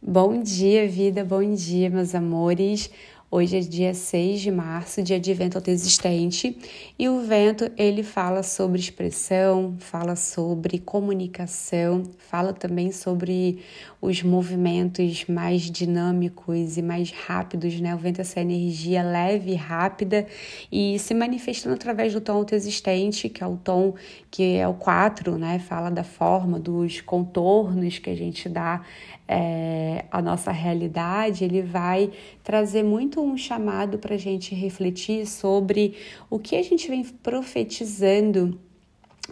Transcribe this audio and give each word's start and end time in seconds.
Bom 0.00 0.40
dia, 0.40 0.86
vida, 0.88 1.24
bom 1.24 1.42
dia, 1.54 1.90
meus 1.90 2.14
amores. 2.14 2.88
Hoje 3.30 3.58
é 3.58 3.60
dia 3.60 3.92
6 3.92 4.40
de 4.40 4.50
março, 4.50 5.02
dia 5.02 5.20
de 5.20 5.34
vento 5.34 5.56
autoexistente, 5.56 6.56
e 6.98 7.10
o 7.10 7.20
vento 7.20 7.70
ele 7.76 8.02
fala 8.02 8.42
sobre 8.42 8.80
expressão, 8.80 9.76
fala 9.78 10.16
sobre 10.16 10.78
comunicação, 10.78 12.04
fala 12.16 12.54
também 12.54 12.90
sobre 12.90 13.58
os 14.00 14.22
movimentos 14.22 15.26
mais 15.26 15.70
dinâmicos 15.70 16.78
e 16.78 16.82
mais 16.82 17.10
rápidos, 17.10 17.78
né? 17.78 17.94
O 17.94 17.98
vento 17.98 18.20
é 18.20 18.22
essa 18.22 18.40
energia 18.40 19.02
leve 19.02 19.50
e 19.50 19.56
rápida 19.56 20.26
e 20.72 20.98
se 20.98 21.12
manifestando 21.12 21.74
através 21.74 22.14
do 22.14 22.22
tom 22.22 22.32
autoexistente, 22.32 23.28
que 23.28 23.44
é 23.44 23.46
o 23.46 23.58
tom 23.58 23.94
que 24.30 24.56
é 24.56 24.66
o 24.66 24.72
4, 24.72 25.36
né? 25.36 25.58
Fala 25.58 25.90
da 25.90 26.04
forma, 26.04 26.58
dos 26.58 27.02
contornos 27.02 27.98
que 27.98 28.08
a 28.08 28.16
gente 28.16 28.48
dá 28.48 28.80
é, 29.26 30.06
à 30.10 30.22
nossa 30.22 30.50
realidade, 30.50 31.44
ele 31.44 31.60
vai 31.60 32.10
trazer 32.42 32.82
muito 32.82 33.17
um 33.24 33.36
chamado 33.36 33.98
para 33.98 34.14
a 34.14 34.18
gente 34.18 34.54
refletir 34.54 35.26
sobre 35.26 35.94
o 36.30 36.38
que 36.38 36.56
a 36.56 36.62
gente 36.62 36.88
vem 36.88 37.04
profetizando 37.04 38.58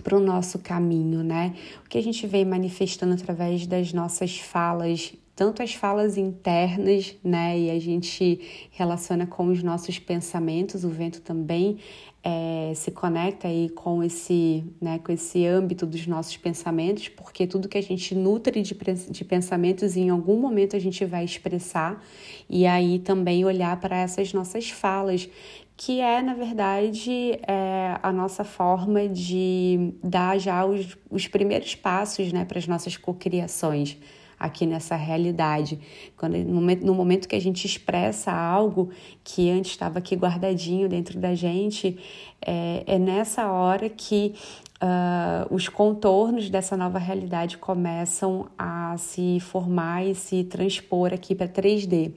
para 0.03 0.17
o 0.17 0.21
nosso 0.21 0.59
caminho, 0.59 1.23
né? 1.23 1.55
O 1.85 1.89
que 1.89 1.99
a 1.99 2.03
gente 2.03 2.27
vem 2.27 2.45
manifestando 2.45 3.15
através 3.15 3.67
das 3.67 3.93
nossas 3.93 4.39
falas, 4.39 5.15
tanto 5.37 5.63
as 5.63 5.75
falas 5.75 6.17
internas, 6.17 7.15
né? 7.23 7.59
E 7.59 7.71
a 7.71 7.79
gente 7.79 8.69
relaciona 8.71 9.27
com 9.27 9.49
os 9.49 9.63
nossos 9.63 9.99
pensamentos, 9.99 10.83
o 10.83 10.89
vento 10.89 11.21
também 11.21 11.77
é, 12.25 12.73
se 12.75 12.91
conecta 12.91 13.47
aí 13.47 13.69
com 13.69 14.03
esse, 14.03 14.65
né, 14.81 14.99
com 14.99 15.13
esse 15.13 15.47
âmbito 15.47 15.87
dos 15.87 16.07
nossos 16.09 16.37
pensamentos, 16.39 17.09
porque 17.09 17.47
tudo 17.47 17.69
que 17.69 17.79
a 17.79 17.83
gente 17.83 18.17
nutre 18.17 18.63
de, 18.63 18.75
de 19.11 19.25
pensamentos 19.25 19.97
em 19.97 20.09
algum 20.09 20.41
momento 20.41 20.75
a 20.75 20.79
gente 20.81 21.05
vai 21.05 21.25
expressar, 21.25 22.03
e 22.51 22.67
aí 22.67 22.99
também 22.99 23.45
olhar 23.45 23.79
para 23.79 23.97
essas 23.99 24.33
nossas 24.33 24.71
falas, 24.71 25.29
que 25.77 26.01
é, 26.01 26.21
na 26.21 26.35
verdade, 26.35 27.39
é, 27.47 27.97
a 28.03 28.11
nossa 28.11 28.43
forma 28.43 29.07
de 29.07 29.93
dar 30.03 30.39
já 30.39 30.65
os, 30.65 30.97
os 31.11 31.29
primeiros 31.29 31.75
passos 31.75 32.33
né, 32.33 32.45
para 32.45 32.59
as 32.59 32.67
nossas 32.67 32.97
cocriações 32.97 33.99
aqui 34.39 34.67
nessa 34.67 34.97
realidade. 34.97 35.79
Quando 36.17 36.37
no 36.39 36.55
momento, 36.55 36.87
no 36.87 36.95
momento 36.95 37.29
que 37.29 37.37
a 37.37 37.41
gente 37.41 37.65
expressa 37.65 38.33
algo 38.33 38.91
que 39.25 39.51
antes 39.51 39.73
estava 39.73 39.99
aqui 39.99 40.15
guardadinho 40.15 40.89
dentro 40.89 41.19
da 41.19 41.35
gente, 41.35 41.99
é, 42.45 42.85
é 42.87 42.99
nessa 42.99 43.51
hora 43.51 43.89
que 43.89 44.35
uh, 44.83 45.55
os 45.55 45.69
contornos 45.69 46.51
dessa 46.51 46.77
nova 46.77 46.99
realidade 46.99 47.59
começam 47.59 48.47
a 48.59 48.97
se 48.99 49.41
formar 49.41 50.05
e 50.05 50.15
se 50.15 50.45
transpor 50.45 51.13
aqui 51.13 51.35
para 51.35 51.49
3D. 51.49 52.13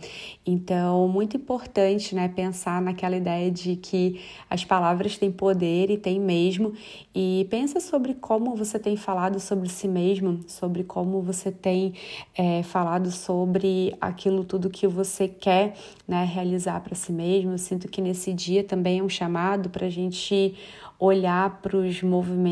Então, 0.46 1.08
muito 1.08 1.38
importante 1.38 2.16
né, 2.16 2.28
pensar 2.28 2.82
naquela 2.82 3.16
ideia 3.16 3.52
de 3.52 3.76
que 3.76 4.22
as 4.50 4.66
palavras 4.66 5.18
têm 5.18 5.32
poder 5.32 5.90
e 5.90 5.98
têm 5.98 6.20
mesmo, 6.20 6.74
e 7.14 7.48
pensa 7.50 7.80
sobre 7.80 8.14
como 8.14 8.56
você 8.56 8.80
tem 8.80 8.96
falado 8.96 9.40
sobre 9.40 9.70
si 9.70 9.88
mesmo, 9.88 10.40
sobre 10.48 10.84
como 10.84 11.22
você 11.22 11.52
tem 11.52 11.94
é, 12.38 12.64
falado 12.64 13.12
sobre 13.12 13.96
aquilo 14.00 14.44
tudo 14.44 14.70
que 14.70 14.88
você 14.88 15.28
quer 15.28 15.76
né, 16.08 16.24
realizar 16.26 16.80
para 16.82 16.96
si 16.96 17.12
mesmo. 17.12 17.52
Eu 17.52 17.58
sinto 17.58 17.88
que 17.88 18.02
nesse 18.02 18.34
dia 18.34 18.64
também 18.64 19.00
é 19.00 19.04
um 19.04 19.10
chamado 19.10 19.70
para 19.70 19.86
a 19.86 19.90
gente 19.90 20.56
olhar 21.00 21.62
para 21.62 21.78
os 21.78 22.04
movimentos 22.04 22.49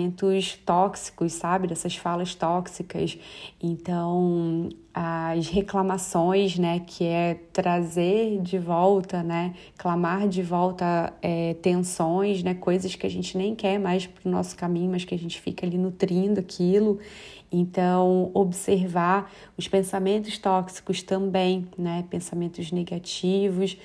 tóxicos, 0.66 1.34
sabe? 1.34 1.68
Dessas 1.68 1.96
falas 1.96 2.36
tóxicas. 2.36 3.18
Então, 3.62 4.70
as 4.94 5.48
reclamações, 5.48 6.58
né? 6.58 6.80
Que 6.86 7.06
é 7.06 7.36
trazer 7.54 8.42
de 8.42 8.58
volta, 8.58 9.22
né? 9.24 9.54
Clamar 9.78 10.28
de 10.28 10.42
volta 10.42 11.14
é, 11.22 11.54
tensões, 11.56 12.44
né? 12.44 12.54
Coisas 12.54 12.96
que 12.96 13.06
a 13.06 13.10
gente 13.10 13.38
nem 13.38 13.56
quer 13.56 13.80
mais 13.80 14.08
para 14.08 14.28
o 14.28 14.32
nosso 14.32 14.56
caminho, 14.56 14.92
mas 14.92 15.06
que 15.06 15.14
a 15.14 15.20
gente 15.20 15.40
fica 15.40 15.66
ali 15.66 15.78
nutrindo 15.78 16.40
aquilo. 16.40 17.00
Então, 17.52 18.30
observar 18.34 19.32
os 19.58 19.68
pensamentos 19.68 20.38
tóxicos 20.38 21.02
também, 21.02 21.68
né? 21.78 22.04
Pensamentos 22.10 22.72
negativos, 22.72 23.78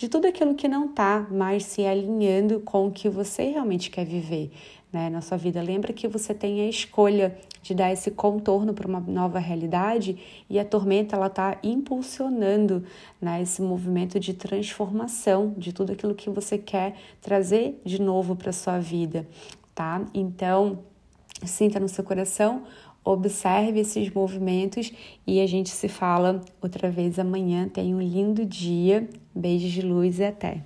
de 0.00 0.08
tudo 0.08 0.26
aquilo 0.26 0.54
que 0.54 0.66
não 0.66 0.86
está 0.86 1.26
mais 1.30 1.64
se 1.64 1.84
alinhando 1.84 2.60
com 2.60 2.86
o 2.86 2.90
que 2.90 3.06
você 3.06 3.50
realmente 3.50 3.90
quer 3.90 4.06
viver 4.06 4.50
né, 4.92 5.08
na 5.10 5.20
sua 5.20 5.36
vida. 5.36 5.62
Lembra 5.62 5.92
que 5.92 6.08
você 6.08 6.34
tem 6.34 6.60
a 6.60 6.68
escolha 6.68 7.36
de 7.62 7.74
dar 7.74 7.92
esse 7.92 8.10
contorno 8.10 8.72
para 8.72 8.88
uma 8.88 9.00
nova 9.00 9.38
realidade 9.38 10.18
e 10.48 10.58
a 10.58 10.64
tormenta 10.64 11.16
ela 11.16 11.26
está 11.26 11.58
impulsionando 11.62 12.84
né, 13.20 13.42
esse 13.42 13.62
movimento 13.62 14.18
de 14.18 14.34
transformação 14.34 15.54
de 15.56 15.72
tudo 15.72 15.92
aquilo 15.92 16.14
que 16.14 16.30
você 16.30 16.58
quer 16.58 16.94
trazer 17.20 17.80
de 17.84 18.00
novo 18.00 18.34
para 18.34 18.52
sua 18.52 18.78
vida, 18.78 19.28
tá? 19.74 20.04
Então 20.14 20.80
sinta 21.44 21.80
no 21.80 21.88
seu 21.88 22.04
coração 22.04 22.64
Observe 23.04 23.80
esses 23.80 24.12
movimentos 24.12 24.92
e 25.26 25.40
a 25.40 25.46
gente 25.46 25.70
se 25.70 25.88
fala 25.88 26.42
outra 26.60 26.90
vez 26.90 27.18
amanhã. 27.18 27.68
Tenha 27.68 27.96
um 27.96 28.00
lindo 28.00 28.44
dia. 28.44 29.08
Beijos 29.34 29.70
de 29.70 29.80
luz 29.80 30.18
e 30.18 30.24
até. 30.24 30.62